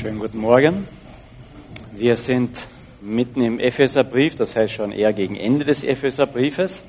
[0.00, 0.86] Schönen guten Morgen.
[1.96, 2.68] Wir sind
[3.00, 6.84] mitten im Epheserbrief, das heißt schon eher gegen Ende des Epheserbriefes.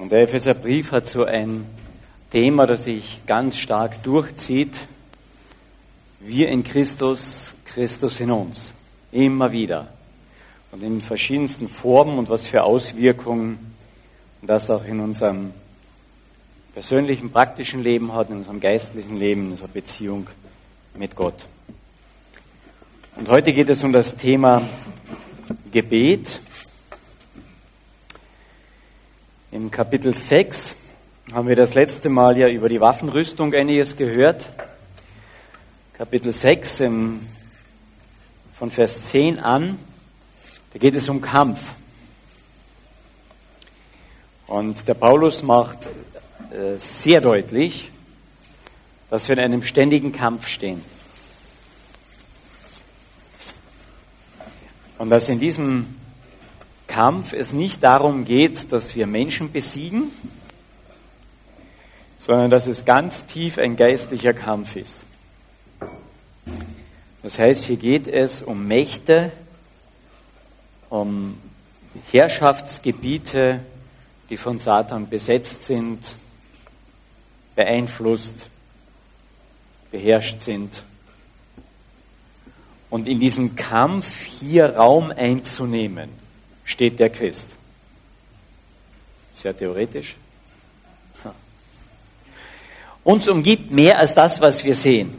[0.00, 1.66] Und der Epheserbrief hat so ein
[2.30, 4.74] Thema, das sich ganz stark durchzieht.
[6.18, 8.72] Wir in Christus, Christus in uns.
[9.12, 9.88] Immer wieder.
[10.72, 13.74] Und in verschiedensten Formen und was für Auswirkungen
[14.40, 15.52] das auch in unserem
[16.74, 20.26] persönlichen, praktischen Leben hat, in unserem geistlichen Leben, in unserer Beziehung
[20.94, 21.46] mit Gott.
[23.14, 24.60] Und heute geht es um das Thema
[25.70, 26.40] Gebet.
[29.52, 30.74] Im Kapitel 6
[31.32, 34.50] haben wir das letzte Mal ja über die Waffenrüstung einiges gehört.
[35.92, 37.20] Kapitel 6 im,
[38.52, 39.78] von Vers 10 an,
[40.72, 41.74] da geht es um Kampf.
[44.48, 45.88] Und der Paulus macht
[46.76, 47.90] sehr deutlich,
[49.10, 50.82] dass wir in einem ständigen Kampf stehen.
[54.98, 55.96] Und dass in diesem
[56.86, 60.12] Kampf es nicht darum geht, dass wir Menschen besiegen,
[62.16, 65.04] sondern dass es ganz tief ein geistlicher Kampf ist.
[67.22, 69.32] Das heißt, hier geht es um Mächte,
[70.88, 71.38] um
[72.12, 73.60] Herrschaftsgebiete,
[74.30, 76.16] die von Satan besetzt sind,
[77.54, 78.48] beeinflusst,
[79.90, 80.82] beherrscht sind.
[82.90, 86.10] Und in diesen Kampf hier Raum einzunehmen,
[86.64, 87.48] steht der Christ.
[89.32, 90.16] Sehr theoretisch.
[93.02, 95.14] Uns umgibt mehr als das, was wir sehen.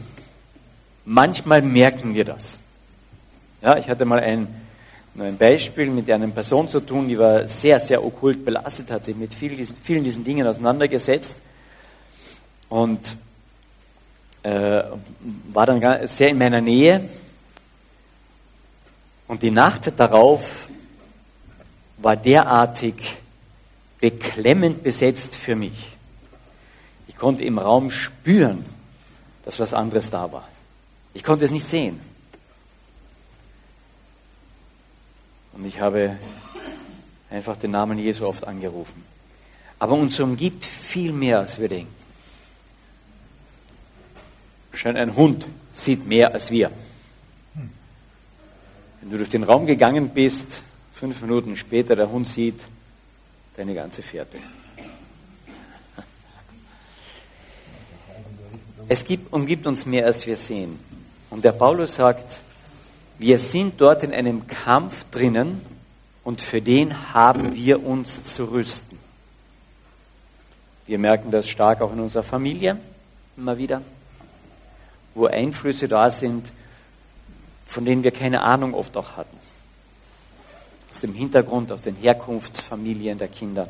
[1.04, 2.58] Manchmal merken wir das.
[3.62, 4.48] Ja, ich hatte mal ein,
[5.18, 9.14] ein Beispiel mit einer Person zu tun, die war sehr, sehr okkult belastet, hat sich
[9.16, 11.36] mit vielen vielen diesen Dingen auseinandergesetzt
[12.68, 13.16] und
[14.42, 14.82] äh,
[15.52, 17.08] war dann sehr in meiner Nähe.
[19.28, 20.68] Und die Nacht darauf
[21.98, 22.94] war derartig
[23.98, 25.96] beklemmend besetzt für mich.
[27.08, 28.64] Ich konnte im Raum spüren,
[29.44, 30.46] dass was anderes da war.
[31.14, 32.00] Ich konnte es nicht sehen.
[35.54, 36.18] Und ich habe
[37.30, 39.02] einfach den Namen Jesu oft angerufen.
[39.78, 41.95] Aber uns umgibt viel mehr, als wir denken.
[44.76, 46.70] Schon ein Hund sieht mehr als wir.
[49.00, 50.60] Wenn du durch den Raum gegangen bist,
[50.92, 52.60] fünf Minuten später der Hund sieht
[53.56, 54.36] deine ganze Fährte.
[58.86, 60.78] Es gibt, umgibt uns mehr, als wir sehen.
[61.30, 62.40] Und der Paulus sagt,
[63.18, 65.62] wir sind dort in einem Kampf drinnen
[66.22, 68.98] und für den haben wir uns zu rüsten.
[70.86, 72.78] Wir merken das stark auch in unserer Familie
[73.38, 73.80] immer wieder
[75.16, 76.52] wo Einflüsse da sind,
[77.66, 79.36] von denen wir keine Ahnung oft auch hatten.
[80.90, 83.68] Aus dem Hintergrund, aus den Herkunftsfamilien der Kinder.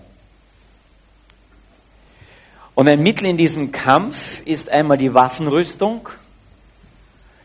[2.75, 6.09] Und ein Mittel in diesem Kampf ist einmal die Waffenrüstung,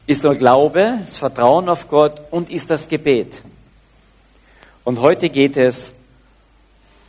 [0.07, 3.41] ist der Glaube, das Vertrauen auf Gott und ist das Gebet.
[4.83, 5.93] Und heute geht es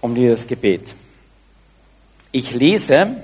[0.03, 0.95] um dieses Gebet.
[2.31, 3.17] Ich lese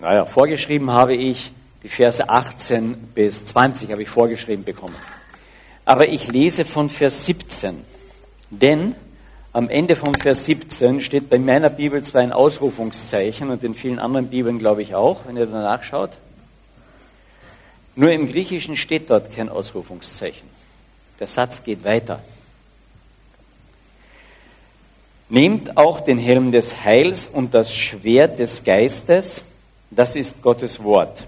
[0.00, 1.52] naja, vorgeschrieben habe ich
[1.82, 4.94] die Verse 18 bis 20, habe ich vorgeschrieben bekommen.
[5.84, 7.84] Aber ich lese von Vers 17.
[8.50, 8.94] Denn
[9.52, 13.98] am Ende von Vers 17 steht bei meiner Bibel zwar ein Ausrufungszeichen und in vielen
[13.98, 16.10] anderen Bibeln glaube ich auch, wenn ihr danach schaut.
[17.94, 20.48] Nur im Griechischen steht dort kein Ausrufungszeichen.
[21.18, 22.22] Der Satz geht weiter.
[25.28, 29.42] Nehmt auch den Helm des Heils und das Schwert des Geistes,
[29.90, 31.26] das ist Gottes Wort.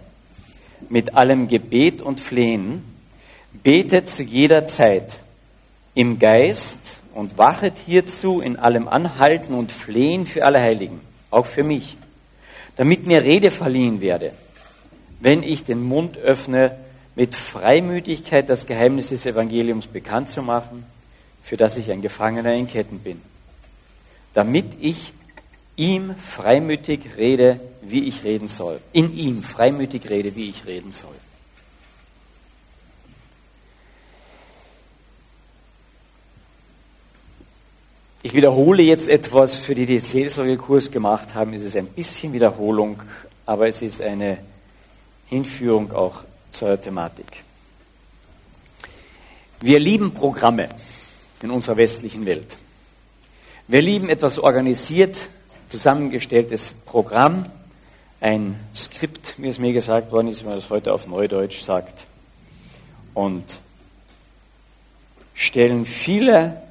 [0.89, 2.85] Mit allem Gebet und Flehen
[3.53, 5.21] betet zu jeder Zeit
[5.95, 6.79] im Geist
[7.15, 11.01] und wachet hierzu in allem Anhalten und Flehen für alle Heiligen,
[11.31, 11.97] auch für mich,
[12.77, 14.33] damit mir Rede verliehen werde,
[15.21, 16.77] wenn ich den Mund öffne,
[17.15, 20.87] mit Freimütigkeit das Geheimnis des Evangeliums bekannt zu machen,
[21.43, 23.21] für das ich ein Gefangener in Ketten bin,
[24.33, 25.13] damit ich
[25.77, 28.81] ihm freimütig rede, wie ich reden soll.
[28.93, 31.15] In ihm freimütig rede, wie ich reden soll.
[38.25, 43.03] Ich wiederhole jetzt etwas, für die, die Seelsorgekurs gemacht haben, ist es ein bisschen Wiederholung,
[43.47, 44.39] aber es ist eine
[45.27, 47.43] Hinführung auch zur Thematik.
[49.61, 50.69] Wir lieben Programme
[51.43, 52.57] in unserer westlichen Welt.
[53.67, 55.17] Wir lieben etwas organisiert
[55.73, 57.47] zusammengestelltes Programm,
[58.21, 62.07] ein Skript, wie es mir gesagt worden ist, wie man das heute auf Neudeutsch sagt.
[63.15, 63.59] Und
[65.33, 66.63] stellen viele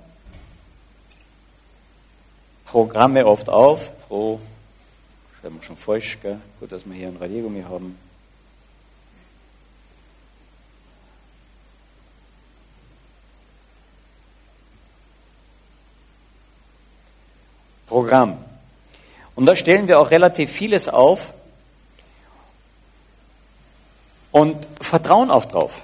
[2.65, 4.39] Programme oft auf, pro,
[5.41, 6.39] schreiben wir schon falsch, gell?
[6.59, 7.97] gut, dass wir hier ein Radiergummi haben.
[17.87, 18.50] Programm.
[19.41, 21.33] Und da stellen wir auch relativ vieles auf
[24.31, 25.83] und vertrauen auch drauf.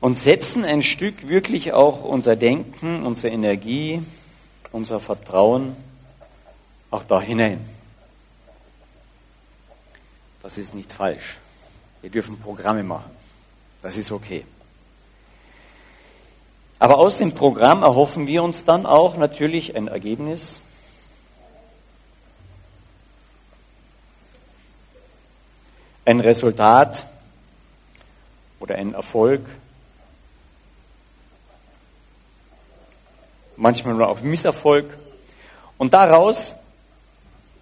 [0.00, 4.00] Und setzen ein Stück wirklich auch unser Denken, unsere Energie,
[4.70, 5.74] unser Vertrauen
[6.92, 7.68] auch da hinein.
[10.40, 11.38] Das ist nicht falsch.
[12.00, 13.10] Wir dürfen Programme machen.
[13.82, 14.44] Das ist okay.
[16.82, 20.60] Aber aus dem Programm erhoffen wir uns dann auch natürlich ein Ergebnis.
[26.04, 27.06] Ein Resultat
[28.58, 29.42] oder ein Erfolg.
[33.56, 34.98] Manchmal nur auch Misserfolg.
[35.78, 36.56] Und daraus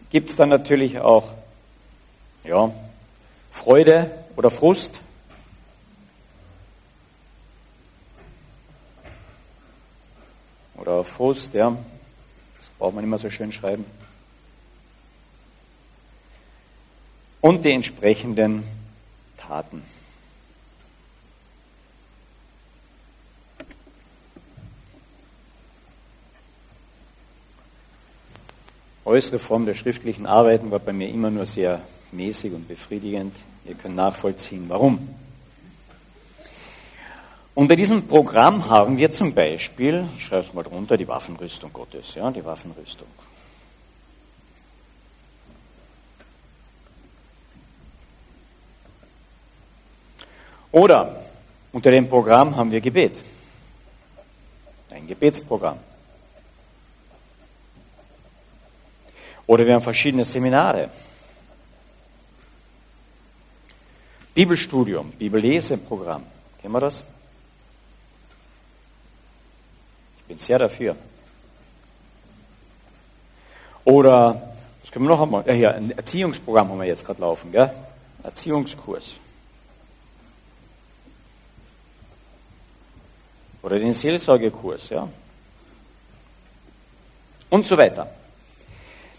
[0.08, 1.34] gibt es dann natürlich auch
[2.42, 2.70] ja,
[3.50, 4.98] Freude oder Frust.
[10.80, 11.76] Oder Frust, ja.
[12.56, 13.84] Das braucht man immer so schön schreiben.
[17.40, 18.64] Und die entsprechenden
[19.36, 19.82] Taten.
[29.04, 31.80] Äußere Form der schriftlichen Arbeiten war bei mir immer nur sehr
[32.12, 33.34] mäßig und befriedigend.
[33.64, 35.08] Ihr könnt nachvollziehen, warum.
[37.60, 42.14] Unter diesem Programm haben wir zum Beispiel, ich schreibe es mal drunter, die Waffenrüstung Gottes,
[42.14, 43.06] ja, die Waffenrüstung.
[50.72, 51.22] Oder
[51.70, 53.18] unter dem Programm haben wir Gebet.
[54.90, 55.80] Ein Gebetsprogramm.
[59.46, 60.88] Oder wir haben verschiedene Seminare.
[64.32, 66.24] Bibelstudium, Bibelleseprogramm.
[66.62, 67.04] Kennen wir das?
[70.30, 70.94] Bin sehr dafür.
[73.84, 75.44] Oder, was können wir noch einmal?
[75.44, 77.72] Ja, hier, ein Erziehungsprogramm haben wir jetzt gerade laufen, gell?
[78.22, 79.18] Erziehungskurs.
[83.62, 85.08] Oder den Seelsorgekurs, ja?
[87.48, 88.08] Und so weiter.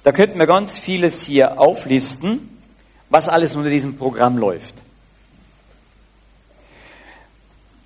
[0.06, 2.57] Da könnten wir ganz vieles hier auflisten,
[3.10, 4.81] was alles unter diesem Programm läuft.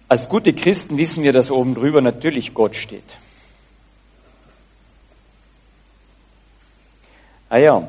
[0.07, 3.17] Als gute Christen wissen wir, dass oben drüber natürlich Gott steht.
[7.49, 7.87] Ah ja,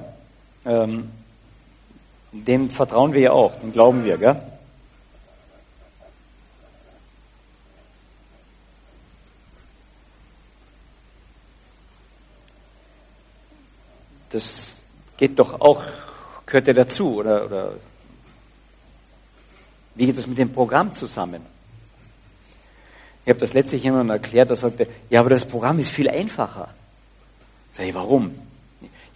[0.64, 1.10] ähm,
[2.32, 4.40] dem vertrauen wir ja auch, dem glauben wir, gell?
[14.30, 14.76] Das
[15.16, 15.82] geht doch auch,
[16.44, 17.72] gehört ja dazu, oder, oder
[19.94, 21.55] wie geht das mit dem Programm zusammen?
[23.26, 26.68] Ich habe das letztlich jemandem erklärt, der sagte, ja, aber das Programm ist viel einfacher.
[27.72, 28.38] Sag ich, warum?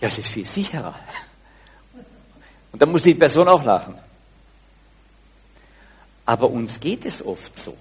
[0.01, 0.97] Ja, es ist viel sicherer.
[2.73, 3.95] Und dann muss die Person auch lachen.
[6.27, 7.77] Aber uns geht es oft so.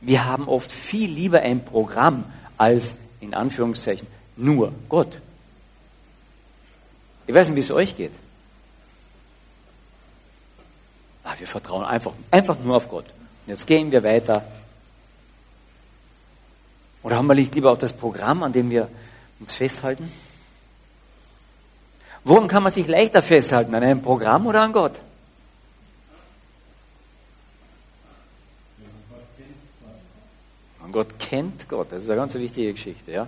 [0.00, 2.24] Wir haben oft viel lieber ein Programm
[2.58, 5.20] als, in Anführungszeichen, nur Gott.
[7.28, 8.12] Ich weiß nicht, wie es euch geht.
[11.22, 13.06] Aber wir vertrauen einfach, einfach nur auf Gott.
[13.46, 14.44] Jetzt gehen wir weiter.
[17.02, 18.88] Oder haben wir nicht lieber auch das Programm, an dem wir
[19.40, 20.10] uns festhalten?
[22.24, 23.74] Woran kann man sich leichter festhalten?
[23.74, 25.00] An einem Programm oder an Gott?
[30.84, 31.90] An Gott kennt Gott.
[31.90, 33.10] Das ist eine ganz wichtige Geschichte.
[33.10, 33.26] Ja?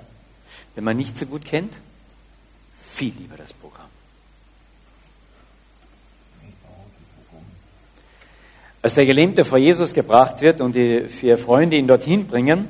[0.76, 1.75] Wenn man nicht so gut kennt,
[2.76, 3.88] viel lieber das Programm.
[8.84, 12.68] Als der Gelähmte vor Jesus gebracht wird und die vier Freunde ihn dorthin bringen,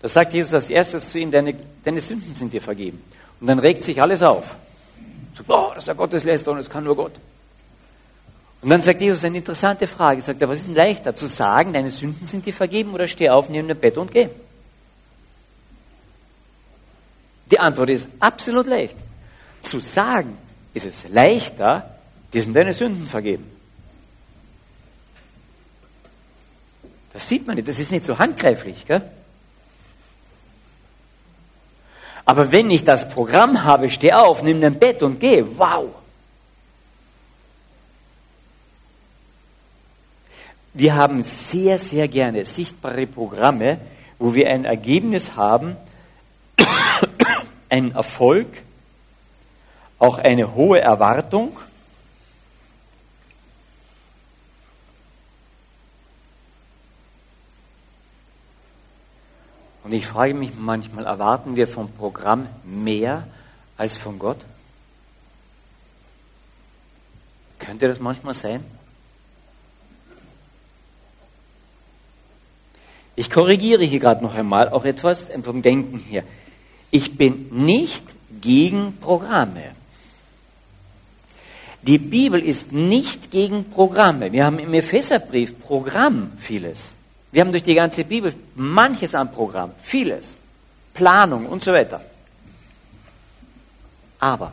[0.00, 3.02] da sagt Jesus als erstes zu ihnen, deine, deine Sünden sind dir vergeben.
[3.40, 4.54] Und dann regt sich alles auf.
[5.34, 7.14] So, oh, das ist ja Gottesläster und es kann nur Gott.
[8.60, 10.22] Und dann sagt Jesus eine interessante Frage.
[10.22, 13.28] Sagt er, was ist denn leichter, zu sagen, deine Sünden sind dir vergeben oder steh
[13.28, 14.28] auf, nimm dein Bett und geh?
[17.50, 18.94] Die Antwort ist absolut leicht.
[19.62, 20.38] Zu sagen
[20.74, 21.90] ist es leichter,
[22.32, 23.51] dir sind deine Sünden vergeben.
[27.12, 28.86] Das sieht man nicht, das ist nicht so handgreiflich.
[28.86, 29.02] Gell?
[32.24, 35.44] Aber wenn ich das Programm habe, steh auf, nimm dein Bett und geh.
[35.56, 35.90] Wow!
[40.74, 43.78] Wir haben sehr, sehr gerne sichtbare Programme,
[44.18, 45.76] wo wir ein Ergebnis haben,
[47.68, 48.46] einen Erfolg,
[49.98, 51.58] auch eine hohe Erwartung.
[59.84, 63.26] Und ich frage mich manchmal, erwarten wir vom Programm mehr
[63.76, 64.38] als von Gott?
[67.58, 68.64] Könnte das manchmal sein?
[73.14, 76.24] Ich korrigiere hier gerade noch einmal auch etwas vom Denken her.
[76.90, 78.04] Ich bin nicht
[78.40, 79.72] gegen Programme.
[81.82, 84.32] Die Bibel ist nicht gegen Programme.
[84.32, 86.92] Wir haben im Epheserbrief Programm vieles.
[87.32, 90.36] Wir haben durch die ganze Bibel manches am Programm, vieles.
[90.94, 92.04] Planung und so weiter.
[94.18, 94.52] Aber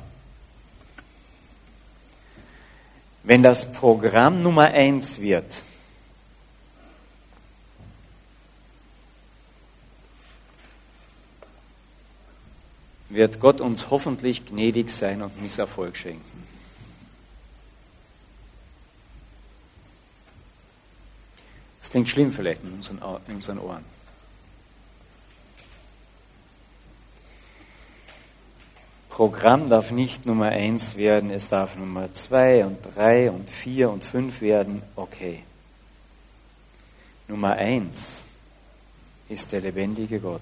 [3.23, 5.63] wenn das Programm Nummer eins wird,
[13.09, 16.48] wird Gott uns hoffentlich gnädig sein und Misserfolg schenken.
[21.79, 23.85] Das klingt schlimm vielleicht in unseren, in unseren Ohren.
[29.09, 34.03] Programm darf nicht Nummer eins werden, es darf Nummer zwei und drei und vier und
[34.03, 34.81] fünf werden.
[34.95, 35.43] Okay.
[37.27, 38.21] Nummer eins
[39.27, 40.41] ist der lebendige Gott.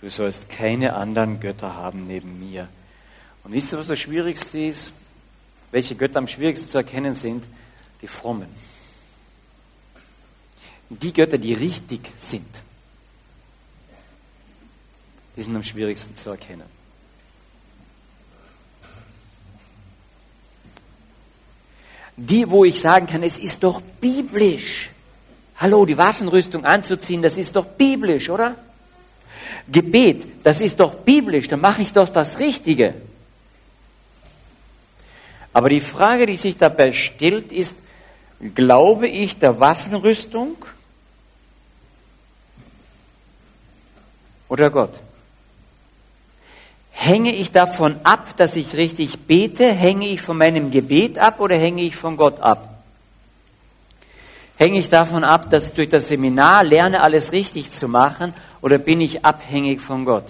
[0.00, 2.68] Du sollst keine anderen Götter haben neben mir.
[3.42, 4.92] Und wisst ihr, was das Schwierigste ist?
[5.72, 7.44] Welche Götter am schwierigsten zu erkennen sind?
[8.02, 8.48] Die frommen.
[10.88, 12.46] Die Götter, die richtig sind,
[15.36, 16.76] die sind am schwierigsten zu erkennen.
[22.16, 24.90] Die, wo ich sagen kann, es ist doch biblisch.
[25.58, 28.54] Hallo, die Waffenrüstung anzuziehen, das ist doch biblisch, oder?
[29.68, 32.94] Gebet, das ist doch biblisch, dann mache ich doch das Richtige.
[35.52, 37.76] Aber die Frage, die sich dabei stellt, ist,
[38.54, 40.56] glaube ich der Waffenrüstung
[44.48, 44.92] oder Gott?
[46.90, 49.72] Hänge ich davon ab, dass ich richtig bete?
[49.72, 52.82] Hänge ich von meinem Gebet ab oder hänge ich von Gott ab?
[54.56, 58.78] Hänge ich davon ab, dass ich durch das Seminar lerne, alles richtig zu machen oder
[58.78, 60.24] bin ich abhängig von Gott?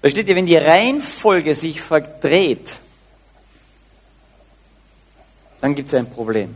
[0.00, 2.74] Versteht ihr, wenn die Reihenfolge sich verdreht,
[5.62, 6.54] dann gibt es ein Problem.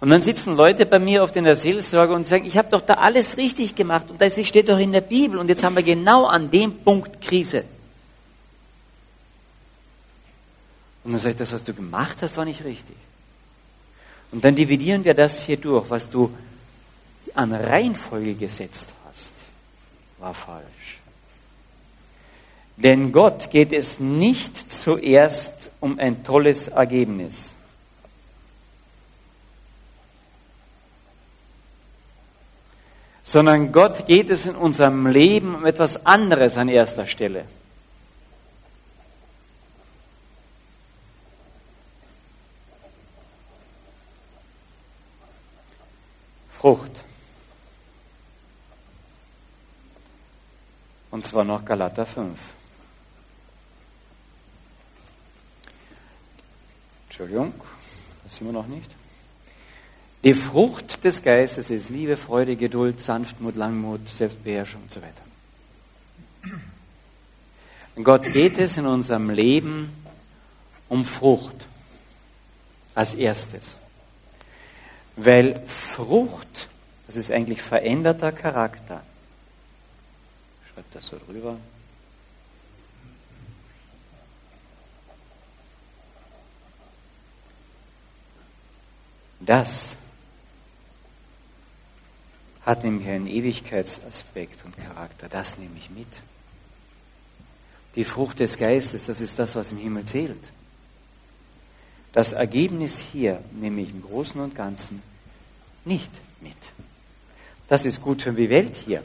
[0.00, 2.82] Und dann sitzen Leute bei mir oft in der Seelsorge und sagen, ich habe doch
[2.82, 5.82] da alles richtig gemacht und das steht doch in der Bibel und jetzt haben wir
[5.82, 7.64] genau an dem Punkt Krise.
[11.02, 12.96] Und dann sage ich, das, was du gemacht hast, war nicht richtig.
[14.30, 16.32] Und dann dividieren wir das hier durch, was du
[17.34, 19.32] an Reihenfolge gesetzt hast,
[20.18, 21.00] war falsch.
[22.76, 27.54] Denn Gott geht es nicht zuerst um ein tolles Ergebnis.
[33.28, 37.44] Sondern Gott geht es in unserem Leben um etwas anderes an erster Stelle.
[46.58, 46.90] Frucht.
[51.10, 52.38] Und zwar noch Galater 5.
[57.08, 57.52] Entschuldigung,
[58.24, 58.90] das sind wir noch nicht.
[60.24, 65.22] Die Frucht des Geistes ist Liebe, Freude, Geduld, Sanftmut, Langmut, Selbstbeherrschung und so weiter.
[67.94, 69.92] Und Gott geht es in unserem Leben
[70.88, 71.66] um Frucht
[72.94, 73.76] als erstes.
[75.16, 76.68] Weil Frucht,
[77.06, 79.02] das ist eigentlich veränderter Charakter.
[80.72, 81.56] Schreibt das so drüber.
[89.40, 89.96] Das
[92.68, 95.26] hat nämlich einen Ewigkeitsaspekt und Charakter.
[95.30, 96.06] Das nehme ich mit.
[97.94, 100.52] Die Frucht des Geistes, das ist das, was im Himmel zählt.
[102.12, 105.02] Das Ergebnis hier nehme ich im Großen und Ganzen
[105.86, 106.10] nicht
[106.42, 106.52] mit.
[107.68, 109.02] Das ist gut für die Welt hier,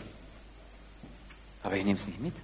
[1.63, 2.35] aber ich nehme es nicht mit.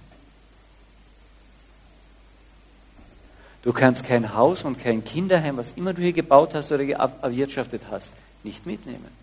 [3.60, 7.82] Du kannst kein Haus und kein Kinderheim, was immer du hier gebaut hast oder erwirtschaftet
[7.90, 9.19] hast, nicht mitnehmen.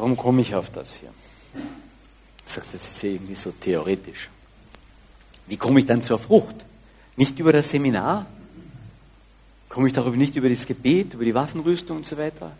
[0.00, 1.12] Warum komme ich auf das hier?
[1.52, 1.60] Du
[2.46, 4.30] sagst, das ist ja irgendwie so theoretisch.
[5.46, 6.54] Wie komme ich dann zur Frucht?
[7.16, 8.24] Nicht über das Seminar?
[9.68, 12.52] Komme ich darüber nicht über das Gebet, über die Waffenrüstung und so weiter?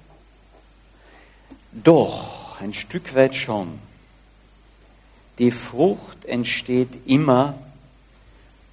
[1.73, 3.78] Doch, ein Stück weit schon.
[5.38, 7.54] Die Frucht entsteht immer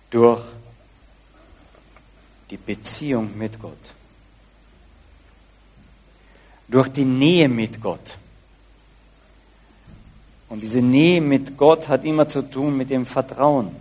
[0.10, 0.44] durch
[2.50, 3.94] die Beziehung mit Gott.
[6.68, 8.18] Durch die Nähe mit Gott.
[10.50, 13.76] Und diese Nähe mit Gott hat immer zu tun mit dem Vertrauen.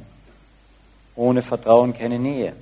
[1.14, 2.54] Ohne Vertrauen keine Nähe.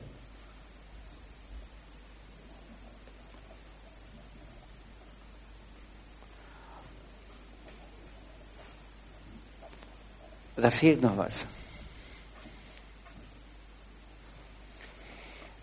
[10.57, 11.47] Da fehlt noch was.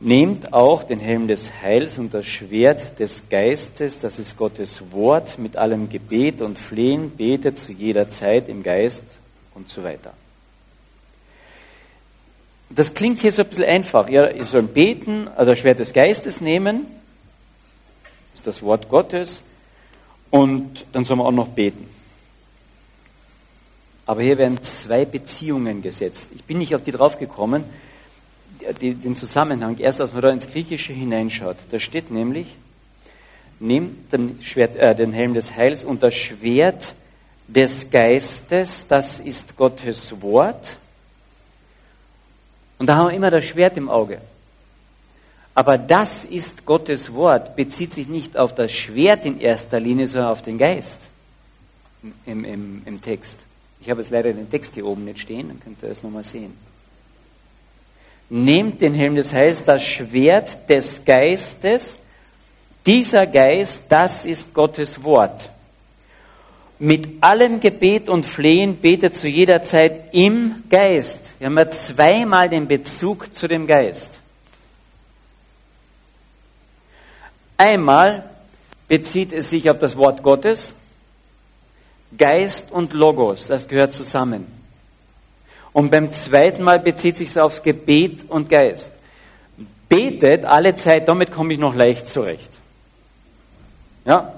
[0.04, 5.38] Nehmt auch den Helm des Heils und das Schwert des Geistes, das ist Gottes Wort,
[5.38, 9.04] mit allem Gebet und Flehen, betet zu jeder Zeit im Geist
[9.54, 10.14] und so weiter.
[12.72, 14.10] Das klingt hier so ein bisschen einfach.
[14.10, 16.88] Ihr sollt beten, also das Schwert des Geistes nehmen,
[18.32, 19.44] das ist das Wort Gottes,
[20.32, 21.88] und dann sollen wir auch noch beten.
[24.08, 26.30] Aber hier werden zwei Beziehungen gesetzt.
[26.34, 27.66] Ich bin nicht auf die draufgekommen
[28.82, 31.58] den Zusammenhang, erst als man da ins Griechische hineinschaut.
[31.70, 32.48] Da steht nämlich,
[33.60, 36.96] nehmt den, Schwert, äh, den Helm des Heils und das Schwert
[37.48, 40.78] des Geistes, das ist Gottes Wort.
[42.80, 44.20] Und da haben wir immer das Schwert im Auge.
[45.54, 50.32] Aber das ist Gottes Wort, bezieht sich nicht auf das Schwert in erster Linie, sondern
[50.32, 51.00] auf den Geist
[52.26, 53.38] im, im, im Text.
[53.82, 56.24] Ich habe jetzt leider den Text hier oben nicht stehen, dann könnt ihr das nochmal
[56.24, 56.56] sehen.
[58.34, 61.98] Nehmt den Helm des Heils, das Schwert des Geistes.
[62.86, 65.50] Dieser Geist, das ist Gottes Wort.
[66.80, 71.20] Mit allem Gebet und Flehen betet zu jeder Zeit im Geist.
[71.40, 74.22] Wir haben ja zweimal den Bezug zu dem Geist.
[77.58, 78.30] Einmal
[78.88, 80.74] bezieht es sich auf das Wort Gottes.
[82.18, 84.61] Geist und Logos, das gehört zusammen.
[85.74, 88.92] Und beim zweiten Mal bezieht sich es auf Gebet und Geist.
[89.88, 92.50] Betet alle Zeit, damit komme ich noch leicht zurecht.
[94.06, 94.34] Ja?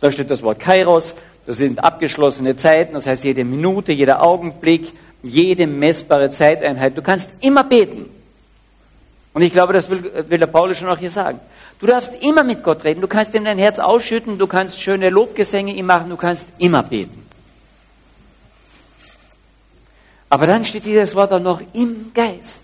[0.00, 1.14] Da steht das Wort Kairos,
[1.44, 6.96] das sind abgeschlossene Zeiten, das heißt jede Minute, jeder Augenblick, jede messbare Zeiteinheit.
[6.96, 8.06] Du kannst immer beten.
[9.34, 11.40] Und ich glaube, das will, will der Paulus schon auch hier sagen.
[11.80, 15.10] Du darfst immer mit Gott reden, du kannst ihm dein Herz ausschütten, du kannst schöne
[15.10, 17.27] Lobgesänge ihm machen, du kannst immer beten.
[20.30, 22.62] Aber dann steht dieses Wort auch noch im Geist.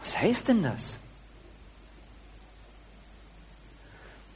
[0.00, 0.98] Was heißt denn das?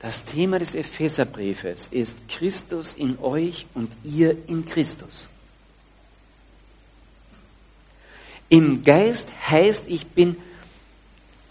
[0.01, 5.29] Das Thema des Epheserbriefes ist Christus in euch und ihr in Christus.
[8.49, 10.37] Im Geist heißt, ich bin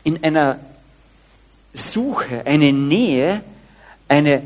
[0.03, 0.59] in einer
[1.73, 3.41] Suche, eine Nähe,
[4.07, 4.43] eine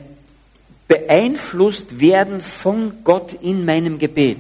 [0.88, 4.40] beeinflusst werden von Gott in meinem Gebet.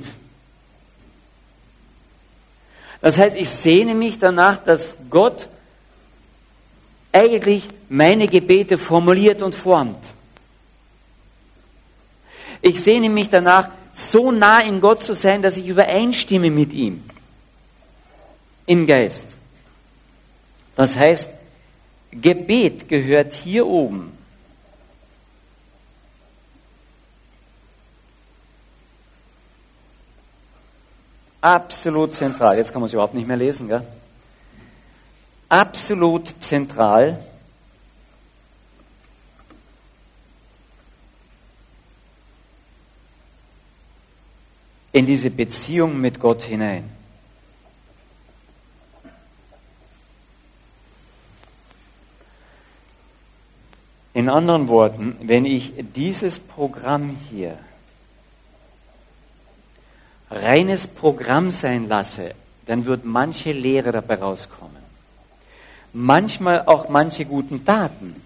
[3.01, 5.47] Das heißt, ich sehne mich danach, dass Gott
[7.11, 10.03] eigentlich meine Gebete formuliert und formt.
[12.61, 17.03] Ich sehne mich danach, so nah in Gott zu sein, dass ich übereinstimme mit ihm
[18.65, 19.27] im Geist.
[20.75, 21.29] Das heißt,
[22.11, 24.14] Gebet gehört hier oben
[31.45, 32.57] absolut zentral.
[32.57, 33.83] Jetzt kann man es überhaupt nicht mehr lesen, gell?
[35.47, 37.19] Absolut zentral.
[44.91, 46.89] in diese Beziehung mit Gott hinein.
[54.13, 57.57] In anderen Worten, wenn ich dieses Programm hier
[60.35, 64.83] reines Programm sein lasse, dann wird manche Lehre dabei rauskommen.
[65.93, 68.21] Manchmal auch manche guten Taten.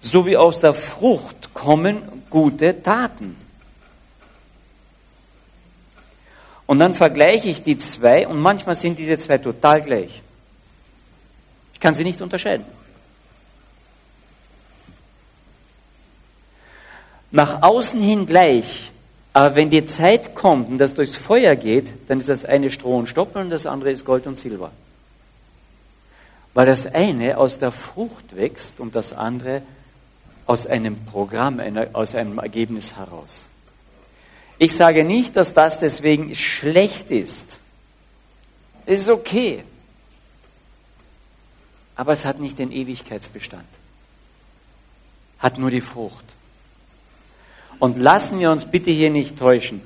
[0.00, 3.36] So wie aus der Frucht kommen gute Taten.
[6.66, 10.22] Und dann vergleiche ich die zwei und manchmal sind diese zwei total gleich.
[11.74, 12.64] Ich kann sie nicht unterscheiden.
[17.30, 18.90] Nach außen hin gleich,
[19.32, 22.98] aber wenn die Zeit kommt und das durchs Feuer geht, dann ist das eine Stroh
[22.98, 24.70] und Stoppel und das andere ist Gold und Silber.
[26.54, 29.62] weil das eine aus der Frucht wächst und das andere
[30.46, 31.60] aus einem Programm,
[31.92, 33.46] aus einem Ergebnis heraus.
[34.58, 37.46] Ich sage nicht, dass das deswegen schlecht ist.
[38.86, 39.64] Es ist okay.
[41.96, 43.66] Aber es hat nicht den Ewigkeitsbestand.
[45.38, 46.24] Hat nur die Frucht.
[47.82, 49.82] Und lassen wir uns bitte hier nicht täuschen.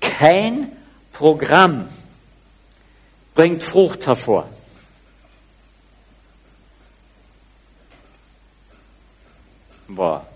[0.00, 0.72] Kein
[1.12, 1.86] Programm
[3.34, 4.48] bringt Frucht hervor.
[9.88, 10.26] Boah,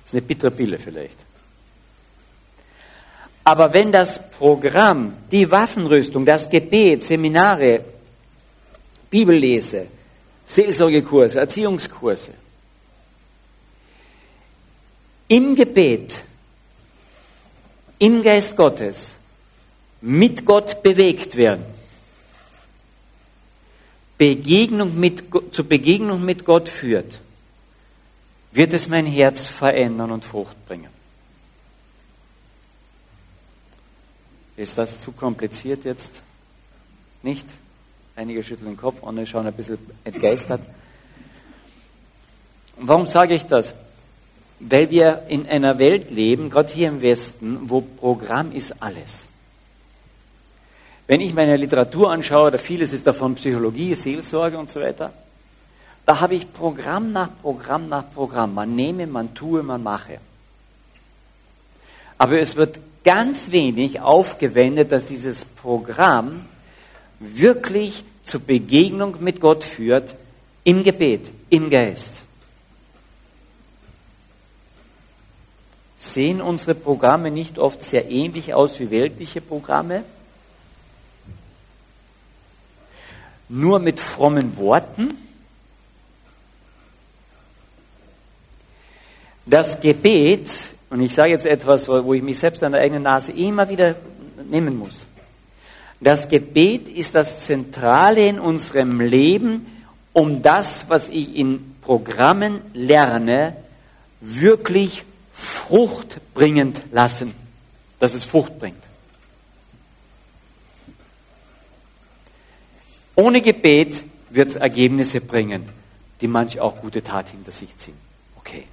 [0.00, 1.18] das ist eine bittere Pille vielleicht.
[3.44, 7.84] Aber wenn das Programm, die Waffenrüstung, das Gebet, Seminare,
[9.08, 9.86] Bibellese,
[10.44, 12.32] Seelsorgekurse, Erziehungskurse,
[15.28, 16.24] im Gebet,
[18.02, 19.14] im Geist Gottes,
[20.00, 21.64] mit Gott bewegt werden,
[24.18, 27.20] Begegnung mit, zur Begegnung mit Gott führt,
[28.50, 30.90] wird es mein Herz verändern und Frucht bringen.
[34.56, 36.10] Ist das zu kompliziert jetzt?
[37.22, 37.46] Nicht?
[38.16, 40.66] Einige schütteln den Kopf, andere schauen ein bisschen entgeistert.
[42.78, 43.74] Warum sage ich das?
[44.64, 49.24] Weil wir in einer Welt leben, gerade hier im Westen, wo Programm ist alles.
[51.08, 55.12] Wenn ich meine Literatur anschaue, da vieles ist davon Psychologie, Seelsorge und so weiter,
[56.06, 58.54] da habe ich Programm nach Programm nach Programm.
[58.54, 60.18] Man nehme, man tue, man mache.
[62.18, 66.46] Aber es wird ganz wenig aufgewendet, dass dieses Programm
[67.18, 70.14] wirklich zur Begegnung mit Gott führt,
[70.64, 72.21] im Gebet, im Geist.
[76.02, 80.02] Sehen unsere Programme nicht oft sehr ähnlich aus wie weltliche Programme?
[83.48, 85.16] Nur mit frommen Worten?
[89.46, 90.50] Das Gebet,
[90.90, 93.94] und ich sage jetzt etwas, wo ich mich selbst an der eigenen Nase immer wieder
[94.50, 95.06] nehmen muss.
[96.00, 99.66] Das Gebet ist das Zentrale in unserem Leben,
[100.12, 103.56] um das, was ich in Programmen lerne,
[104.20, 107.34] wirklich fruchtbringend lassen,
[107.98, 108.82] dass es Frucht bringt.
[113.14, 115.68] Ohne Gebet wird es Ergebnisse bringen,
[116.20, 117.96] die manch auch gute Tat hinter sich ziehen.
[118.36, 118.64] Okay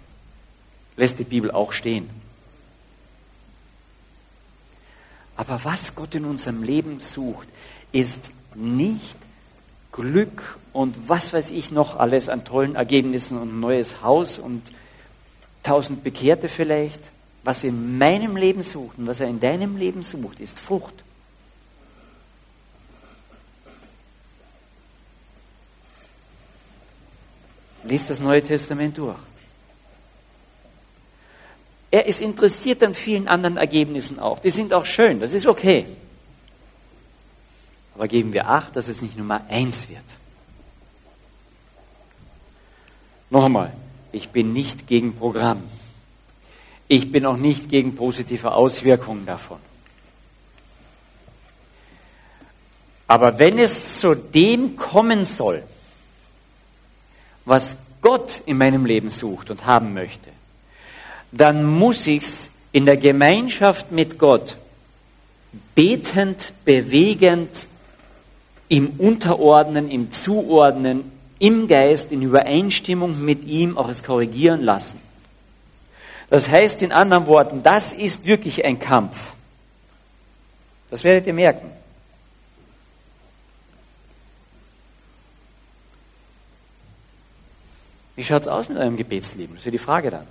[1.00, 2.10] lässt die Bibel auch stehen.
[5.36, 7.48] Aber was Gott in unserem Leben sucht,
[7.92, 8.20] ist
[8.54, 9.16] nicht
[9.92, 14.62] Glück und was weiß ich noch alles an tollen Ergebnissen und ein neues Haus und
[15.64, 17.00] tausend Bekehrte vielleicht.
[17.44, 20.94] Was er in meinem Leben sucht und was er in deinem Leben sucht, ist Frucht.
[27.84, 29.18] Lies das Neue Testament durch.
[31.92, 34.40] Er ist interessiert an vielen anderen Ergebnissen auch.
[34.40, 35.86] Die sind auch schön, das ist okay.
[37.96, 40.04] Aber geben wir Acht, dass es nicht Nummer eins wird.
[43.32, 43.74] Noch einmal,
[44.12, 45.64] ich bin nicht gegen Programm.
[46.88, 49.60] Ich bin auch nicht gegen positive Auswirkungen davon.
[53.08, 55.64] Aber wenn es zu dem kommen soll,
[57.46, 60.30] was Gott in meinem Leben sucht und haben möchte,
[61.32, 64.58] dann muss ich's in der Gemeinschaft mit Gott
[65.76, 67.68] betend, bewegend,
[68.68, 75.00] im Unterordnen, im Zuordnen, im Geist, in Übereinstimmung mit ihm auch es korrigieren lassen.
[76.30, 79.34] Das heißt in anderen Worten, das ist wirklich ein Kampf.
[80.90, 81.72] Das werdet ihr merken.
[88.16, 89.56] Wie schaut es aus mit eurem Gebetsleben?
[89.56, 90.28] Das ist ja die Frage dann.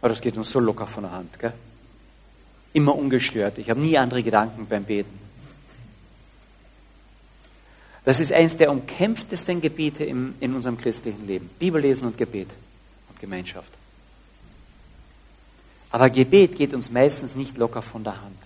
[0.00, 1.38] Aber das geht uns so locker von der Hand.
[1.38, 1.52] Gell?
[2.74, 3.58] Immer ungestört.
[3.58, 5.23] Ich habe nie andere Gedanken beim Beten.
[8.04, 11.48] Das ist eines der umkämpftesten Gebiete im, in unserem christlichen Leben.
[11.58, 12.48] Bibellesen und Gebet
[13.08, 13.72] und Gemeinschaft.
[15.90, 18.36] Aber Gebet geht uns meistens nicht locker von der Hand.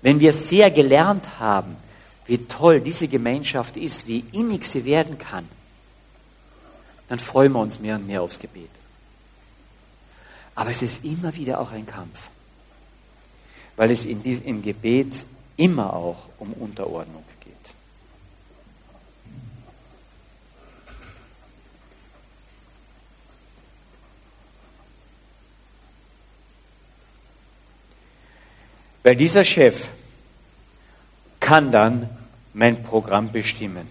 [0.00, 1.76] Wenn wir sehr gelernt haben,
[2.26, 5.46] wie toll diese Gemeinschaft ist, wie innig sie werden kann,
[7.08, 8.70] dann freuen wir uns mehr und mehr aufs Gebet.
[10.54, 12.28] Aber es ist immer wieder auch ein Kampf,
[13.76, 15.26] weil es in diesem, im Gebet
[15.56, 17.24] immer auch um Unterordnung
[29.02, 29.88] Weil dieser Chef
[31.40, 32.08] kann dann
[32.54, 33.86] mein Programm bestimmen.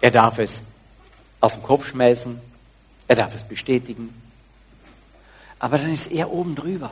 [0.00, 0.62] Er darf es
[1.40, 2.40] auf den Kopf schmeißen,
[3.06, 4.12] er darf es bestätigen,
[5.60, 6.90] aber dann ist er oben drüber.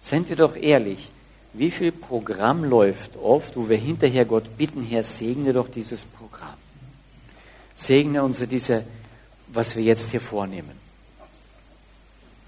[0.00, 1.10] Seien wir doch ehrlich,
[1.52, 6.56] wie viel Programm läuft oft, wo wir hinterher Gott bitten, Herr, segne doch dieses Programm.
[7.76, 8.84] Segne uns diese,
[9.48, 10.83] was wir jetzt hier vornehmen.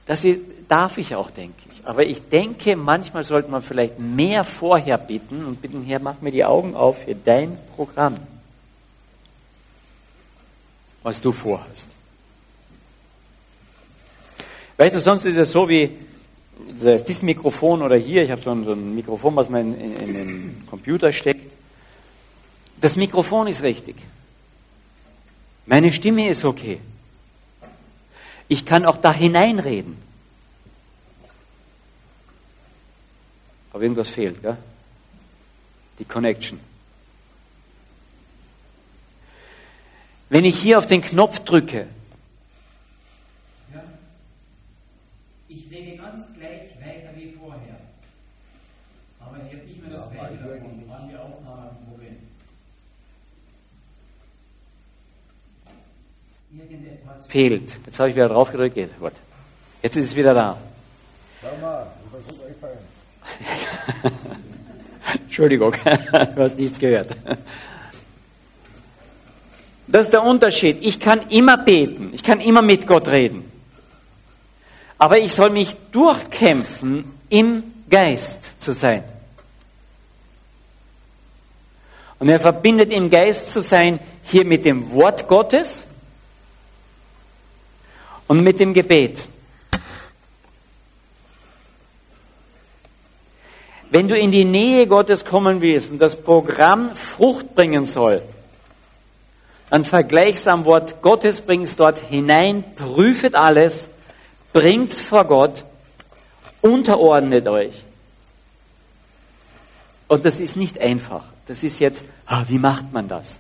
[0.07, 0.25] Das
[0.69, 1.87] darf ich auch, denke ich.
[1.87, 6.31] Aber ich denke, manchmal sollte man vielleicht mehr vorher bitten und bitten, Herr, mach mir
[6.31, 8.16] die Augen auf für dein Programm,
[11.03, 11.88] was du vorhast.
[14.77, 15.90] Weißt du, sonst ist es so wie
[16.57, 20.14] dieses Mikrofon oder hier, ich habe so, so ein, Mikrofon, was man in, in, in
[20.14, 21.51] den Computer steckt.
[22.81, 23.97] Das Mikrofon ist richtig.
[25.64, 26.81] Meine Stimme ist okay.
[28.49, 29.97] Ich kann auch da hineinreden.
[33.73, 34.57] Aber irgendwas fehlt, gell?
[35.99, 36.61] Die Connection.
[40.29, 41.87] Wenn ich hier auf den Knopf drücke,
[43.73, 43.83] ja,
[45.49, 47.77] ich rede ganz gleich weiter wie vorher.
[49.21, 52.17] Aber ich habe nicht mehr das ja, Telefon, wann die Aufnahme ein Problem.
[57.29, 57.71] Fehlt.
[57.85, 58.77] Jetzt habe ich wieder drauf gedrückt.
[58.99, 59.12] Gut.
[59.83, 60.59] Jetzt ist es wieder da.
[65.23, 65.73] Entschuldigung,
[66.35, 67.11] du hast nichts gehört.
[69.87, 70.79] Das ist der Unterschied.
[70.81, 73.51] Ich kann immer beten, ich kann immer mit Gott reden.
[74.99, 79.05] Aber ich soll mich durchkämpfen, im Geist zu sein.
[82.19, 85.87] Und er verbindet im Geist zu sein hier mit dem Wort Gottes
[88.29, 89.27] und mit dem Gebet.
[93.91, 98.23] Wenn du in die Nähe Gottes kommen willst und das Programm Frucht bringen soll,
[99.71, 103.89] dann vergleichst am Wort Gottes, bringst dort hinein, prüfet alles,
[104.53, 105.65] bringt's vor Gott,
[106.61, 107.83] unterordnet euch.
[110.09, 111.25] Und das ist nicht einfach.
[111.47, 113.37] Das ist jetzt, ah, wie macht man das?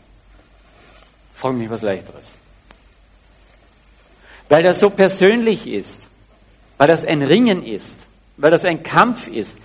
[1.34, 2.35] Frag mich was leichteres.
[4.48, 6.06] Weil das so persönlich ist,
[6.78, 7.98] weil das ein Ringen ist,
[8.36, 9.56] weil das ein Kampf ist,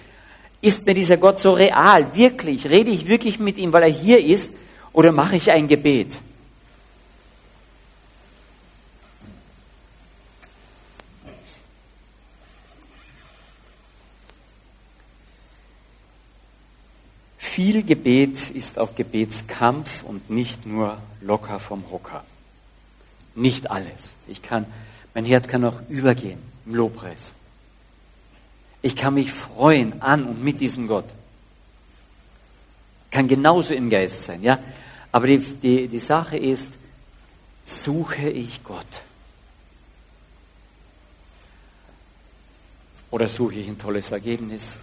[0.61, 2.15] ist mir dieser Gott so real?
[2.15, 2.67] Wirklich?
[2.67, 4.51] Rede ich wirklich mit ihm, weil er hier ist?
[4.93, 6.13] Oder mache ich ein Gebet?
[17.37, 22.23] Viel Gebet ist auch Gebetskampf und nicht nur locker vom Hocker.
[23.35, 24.15] Nicht alles.
[24.27, 24.65] Ich kann,
[25.13, 27.33] mein Herz kann auch übergehen im Lobpreis.
[28.81, 31.05] Ich kann mich freuen an und mit diesem Gott.
[33.11, 34.59] Kann genauso im Geist sein, ja.
[35.11, 36.71] Aber die, die, die Sache ist,
[37.63, 38.85] suche ich Gott?
[43.11, 44.77] Oder suche ich ein tolles Ergebnis?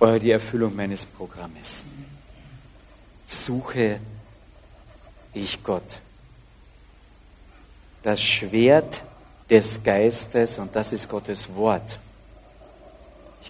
[0.00, 1.84] Oder die Erfüllung meines Programmes?
[3.26, 4.00] Suche
[5.34, 6.00] ich Gott?
[8.02, 9.02] Das Schwert
[9.48, 11.98] des Geistes, und das ist Gottes Wort,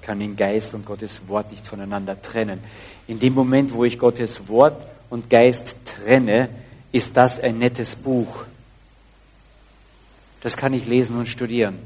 [0.01, 2.61] ich kann den Geist und Gottes Wort nicht voneinander trennen.
[3.07, 6.49] In dem Moment, wo ich Gottes Wort und Geist trenne,
[6.91, 8.45] ist das ein nettes Buch.
[10.41, 11.79] Das kann ich lesen und studieren.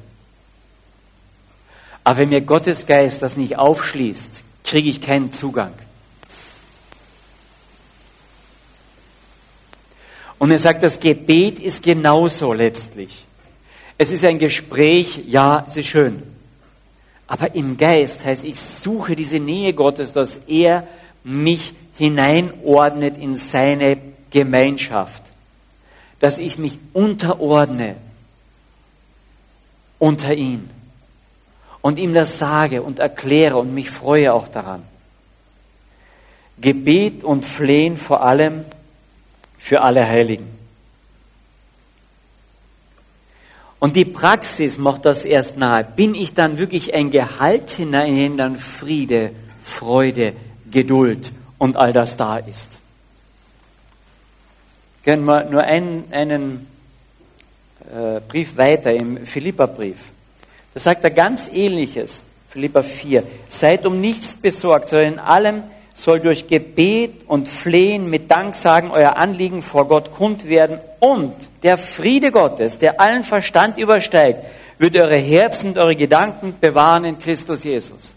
[2.05, 5.73] Aber wenn mir Gottes Geist das nicht aufschließt, kriege ich keinen Zugang.
[10.45, 13.25] Und er sagt, das Gebet ist genauso letztlich.
[13.97, 16.23] Es ist ein Gespräch, ja, es ist schön.
[17.27, 20.87] Aber im Geist heißt, ich suche diese Nähe Gottes, dass er
[21.23, 23.97] mich hineinordnet in seine
[24.29, 25.23] Gemeinschaft.
[26.21, 27.97] Dass ich mich unterordne
[29.99, 30.69] unter ihn.
[31.81, 34.83] Und ihm das sage und erkläre und mich freue auch daran.
[36.61, 38.67] Gebet und Flehen vor allem
[39.65, 40.47] für alle Heiligen.
[43.79, 45.85] Und die Praxis macht das erst nahe.
[45.85, 49.31] Bin ich dann wirklich ein Gehalt hinein, dann Friede,
[49.63, 50.35] Freude,
[50.71, 52.79] Geduld und all das da ist.
[55.03, 56.67] Können wir nur einen, einen
[57.91, 59.97] äh, Brief weiter im Philipperbrief.
[60.75, 62.21] Da sagt er ganz ähnliches.
[62.51, 63.23] Philippa 4.
[63.49, 65.63] Seid um nichts besorgt, sondern in allem
[65.95, 71.79] soll durch Gebet und Flehen mit Danksagen euer Anliegen vor Gott kund werden und der
[71.79, 74.45] Friede Gottes, der allen Verstand übersteigt,
[74.79, 78.13] wird eure Herzen und eure Gedanken bewahren in Christus Jesus.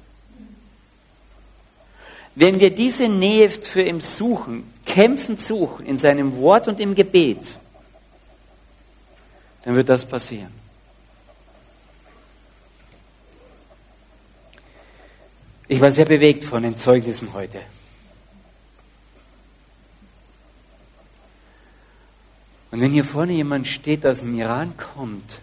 [2.34, 7.58] Wenn wir diese Nähe für ihn suchen, kämpfend suchen in seinem Wort und im Gebet,
[9.64, 10.67] dann wird das passieren.
[15.70, 17.60] Ich war sehr bewegt von den Zeugnissen heute.
[22.72, 25.40] Und wenn hier vorne jemand steht, aus dem Iran kommt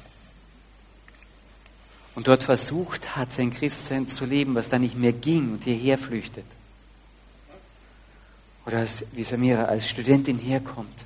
[2.15, 5.99] und dort versucht hat, sein Christsein zu leben, was da nicht mehr ging und hierher
[5.99, 6.45] flüchtet,
[8.67, 11.05] oder als, wie Samira als Studentin herkommt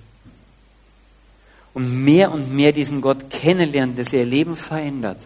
[1.75, 5.19] und mehr und mehr diesen Gott kennenlernt, dass ihr Leben verändert.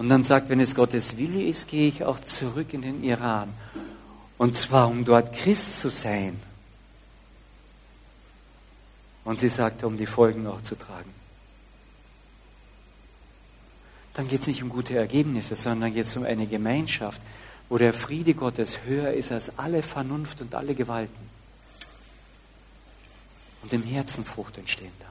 [0.00, 3.52] Und dann sagt, wenn es Gottes Wille ist, gehe ich auch zurück in den Iran.
[4.38, 6.40] Und zwar, um dort Christ zu sein.
[9.26, 11.12] Und sie sagte, um die Folgen auch zu tragen.
[14.14, 17.20] Dann geht es nicht um gute Ergebnisse, sondern geht es um eine Gemeinschaft,
[17.68, 21.28] wo der Friede Gottes höher ist als alle Vernunft und alle Gewalten.
[23.62, 25.09] Und im Herzen Frucht entstehen darf.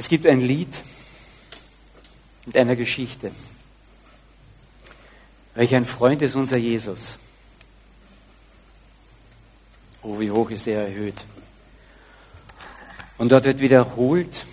[0.00, 0.82] Es gibt ein Lied
[2.46, 3.32] mit einer Geschichte.
[5.54, 7.18] Welch ein Freund ist unser Jesus.
[10.00, 11.26] Oh, wie hoch ist er erhöht.
[13.18, 14.46] Und dort wird wiederholt,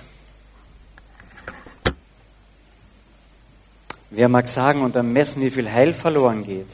[4.10, 6.68] wer mag sagen und ermessen, wie viel Heil verloren geht,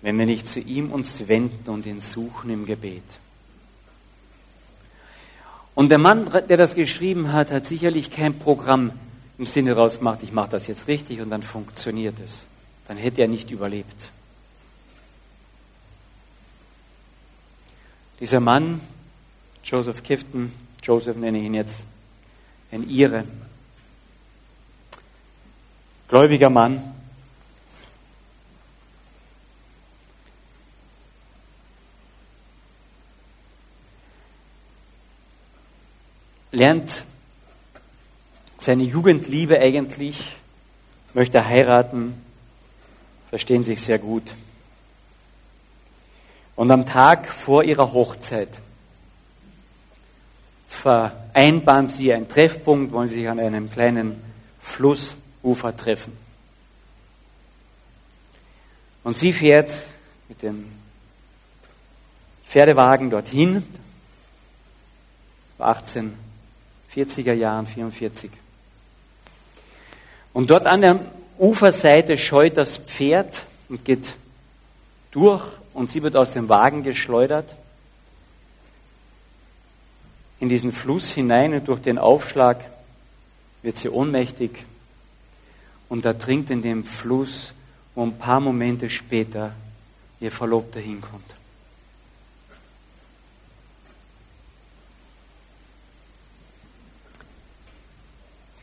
[0.00, 3.04] wenn wir nicht zu ihm uns wenden und ihn suchen im Gebet.
[5.74, 8.92] Und der Mann, der das geschrieben hat, hat sicherlich kein Programm
[9.38, 12.44] im Sinne rausgemacht, ich mache das jetzt richtig und dann funktioniert es.
[12.86, 14.10] Dann hätte er nicht überlebt.
[18.20, 18.80] Dieser Mann,
[19.64, 21.82] Joseph Kifton, Joseph nenne ich ihn jetzt,
[22.70, 23.24] ein Ire,
[26.08, 26.93] gläubiger Mann,
[36.54, 37.04] lernt
[38.58, 40.36] seine Jugendliebe eigentlich,
[41.12, 42.14] möchte heiraten,
[43.28, 44.34] verstehen sich sehr gut.
[46.56, 48.48] Und am Tag vor ihrer Hochzeit
[50.68, 54.22] vereinbaren sie einen Treffpunkt, wollen sich an einem kleinen
[54.60, 56.16] Flussufer treffen.
[59.02, 59.70] Und sie fährt
[60.28, 60.70] mit dem
[62.44, 63.66] Pferdewagen dorthin.
[65.50, 66.23] Das war 18
[66.94, 68.30] 40er Jahren, 44.
[70.32, 71.00] Und dort an der
[71.38, 74.14] Uferseite scheut das Pferd und geht
[75.10, 77.56] durch und sie wird aus dem Wagen geschleudert
[80.40, 82.64] in diesen Fluss hinein und durch den Aufschlag
[83.62, 84.50] wird sie ohnmächtig
[85.88, 87.54] und ertrinkt in dem Fluss,
[87.94, 89.52] wo ein paar Momente später
[90.20, 91.34] ihr Verlobter hinkommt.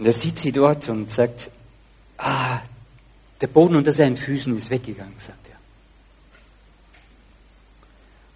[0.02, 1.52] Und er sieht sie dort und sagt,
[2.18, 2.58] ah,
[3.40, 5.58] der Boden unter seinen Füßen ist weggegangen, sagt er.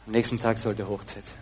[0.05, 1.39] Am nächsten Tag sollte Hochzeit sein.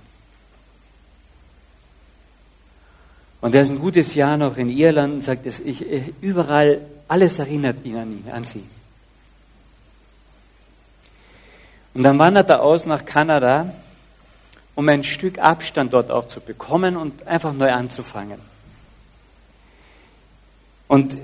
[3.41, 5.85] Und er ist ein gutes Jahr noch in Irland und sagt, ich,
[6.21, 6.79] überall,
[7.09, 8.63] alles erinnert ihn an ihn, an sie.
[11.95, 13.73] Und dann wandert er aus nach Kanada,
[14.73, 18.52] um ein Stück Abstand dort auch zu bekommen und einfach neu anzufangen.
[20.87, 21.17] Und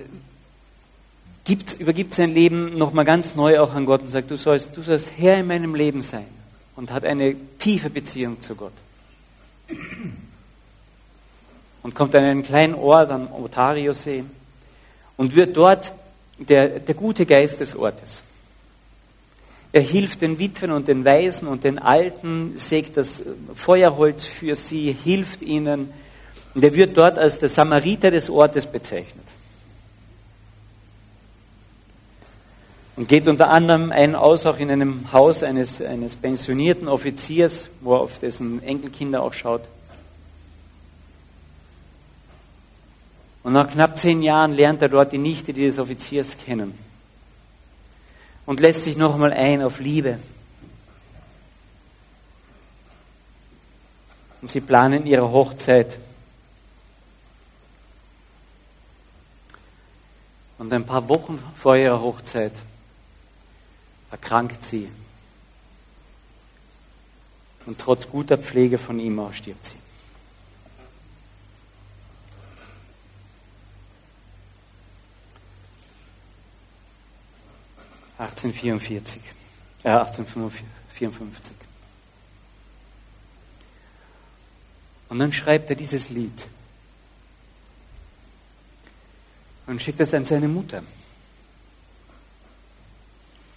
[1.44, 4.82] gibt, übergibt sein Leben nochmal ganz neu auch an Gott und sagt, du sollst, du
[4.82, 6.28] sollst Herr in meinem Leben sein.
[6.76, 8.74] Und hat eine tiefe Beziehung zu Gott.
[11.84, 14.24] Und kommt an einen kleinen Ort am Otario-See
[15.18, 15.92] und wird dort
[16.38, 18.22] der, der gute Geist des Ortes.
[19.72, 23.22] Er hilft den Witwen und den Waisen und den Alten, sägt das
[23.54, 25.92] Feuerholz für sie, hilft ihnen.
[26.56, 29.26] Und er wird dort als der Samariter des Ortes bezeichnet.
[33.00, 37.94] Und geht unter anderem ein aus auch in einem Haus eines, eines pensionierten Offiziers, wo
[37.96, 39.62] er auf dessen Enkelkinder auch schaut.
[43.42, 46.78] Und nach knapp zehn Jahren lernt er dort die Nichte dieses Offiziers kennen
[48.46, 50.20] und lässt sich nochmal ein auf Liebe.
[54.42, 55.98] Und sie planen ihre Hochzeit.
[60.58, 62.52] Und ein paar Wochen vor ihrer Hochzeit
[64.12, 64.90] erkrankt sie.
[67.66, 69.76] Und trotz guter Pflege von ihm auch stirbt sie.
[78.18, 79.20] ...1844,
[79.84, 81.54] äh 1854.
[85.08, 86.48] Und dann schreibt er dieses Lied
[89.68, 90.84] und schickt es an seine Mutter.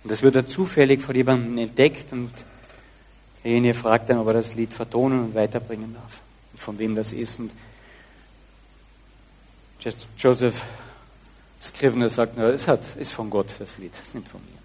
[0.02, 2.30] Und das wird er zufällig von jemandem entdeckt und
[3.44, 6.20] derjenige fragt dann, ob er das Lied vertonen und weiterbringen darf.
[6.52, 7.38] Und von wem das ist.
[7.38, 7.52] Und
[10.18, 10.64] Joseph
[11.60, 14.58] Scrivener sagt, na, es hat, ist von Gott das Lied, es ist nicht von mir.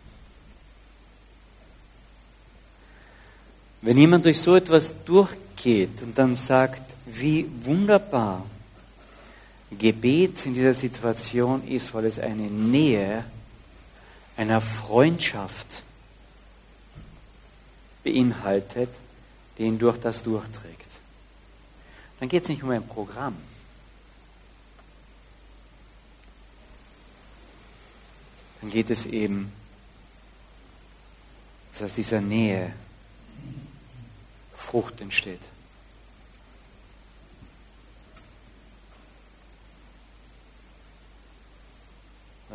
[3.81, 8.43] Wenn jemand durch so etwas durchgeht und dann sagt, wie wunderbar
[9.71, 13.23] Gebet in dieser Situation ist, weil es eine Nähe
[14.37, 15.83] einer Freundschaft
[18.03, 18.89] beinhaltet,
[19.57, 20.87] die ihn durch das durchträgt.
[22.19, 23.35] Dann geht es nicht um ein Programm.
[28.61, 29.51] Dann geht es eben,
[31.73, 32.73] dass aus dieser Nähe
[34.55, 35.41] Frucht entsteht.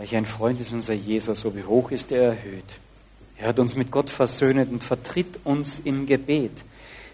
[0.03, 2.65] Welch ein Freund ist unser Jesus, so wie hoch ist er erhöht.
[3.39, 6.51] Er hat uns mit Gott versöhnet und vertritt uns im Gebet.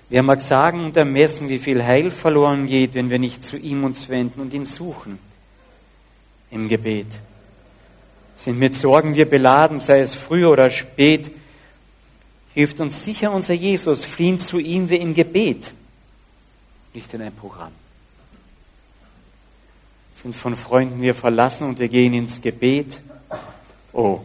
[0.09, 3.85] Wer mag sagen und ermessen, wie viel Heil verloren geht, wenn wir nicht zu ihm
[3.85, 5.19] uns wenden und ihn suchen
[6.51, 7.09] im Gebet.
[8.37, 11.31] Sind mit Sorgen wir beladen, sei es früh oder spät,
[12.55, 15.75] hilft uns sicher unser Jesus, fliehen zu ihm wir im Gebet,
[16.95, 17.73] nicht in ein Programm
[20.23, 23.01] sind von Freunden wir verlassen und wir gehen ins Gebet.
[23.93, 24.21] Oh,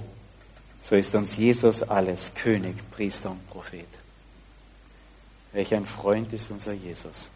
[0.82, 3.86] so ist uns Jesus alles, König, Priester und Prophet.
[5.52, 7.30] Welch ein Freund ist unser Jesus.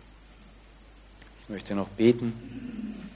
[1.43, 3.10] Ich möchte noch beten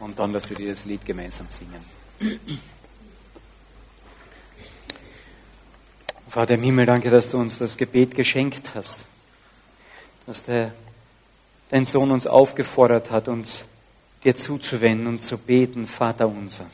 [0.00, 1.84] und dann, dass wir dieses Lied gemeinsam singen.
[6.30, 9.04] Vater im Himmel, danke, dass du uns das Gebet geschenkt hast,
[10.26, 10.72] dass der
[11.74, 13.64] dein Sohn uns aufgefordert hat, uns
[14.22, 16.66] dir zuzuwenden und zu beten, Vater unser.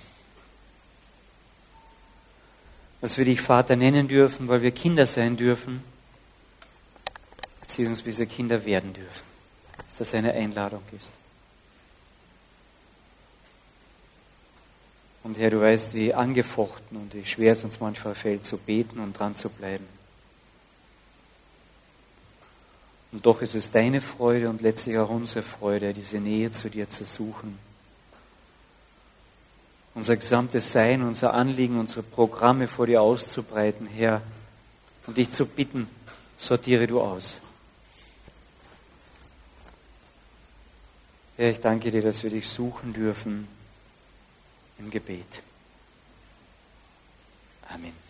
[3.01, 5.83] Dass wir dich Vater nennen dürfen, weil wir Kinder sein dürfen,
[7.63, 9.25] beziehungsweise Kinder werden dürfen.
[9.87, 11.15] Dass das eine Einladung ist.
[15.23, 19.01] Und Herr, du weißt, wie angefochten und wie schwer es uns manchmal fällt, zu beten
[19.01, 20.00] und dran zu bleiben.
[23.13, 26.89] Und doch ist es deine Freude und letztlich auch unsere Freude, diese Nähe zu dir
[26.89, 27.59] zu suchen.
[29.95, 34.23] Unser gesamtes Sein, unser Anliegen, unsere Programme vor dir auszubreiten, Herr,
[35.07, 35.89] und dich zu bitten,
[36.37, 37.41] sortiere du aus.
[41.37, 43.49] Herr, ich danke dir, dass wir dich suchen dürfen
[44.79, 45.43] im Gebet.
[47.69, 48.10] Amen.